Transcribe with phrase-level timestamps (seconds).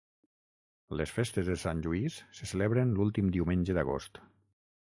[1.01, 4.23] Les festes de Sant Lluís se celebren l'últim diumenge d'agost.